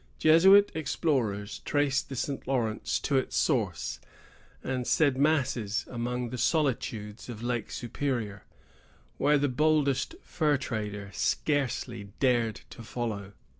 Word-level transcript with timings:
Jesuit 0.17 0.71
explorers 0.73 1.59
traced 1.59 2.09
the 2.09 2.15
St. 2.15 2.47
Lawrence 2.47 2.97
to 3.01 3.17
its 3.19 3.35
source, 3.37 3.99
and 4.63 4.87
said 4.87 5.15
masses 5.15 5.85
among 5.91 6.31
the 6.31 6.39
solitudes 6.39 7.29
of 7.29 7.43
Lake 7.43 7.69
Superior, 7.69 8.43
where 9.19 9.37
the 9.37 9.47
boldest 9.47 10.15
fur 10.23 10.57
trader 10.57 11.11
scarcely 11.13 12.05
dared 12.19 12.61
to 12.71 12.81
follow. 12.81 13.33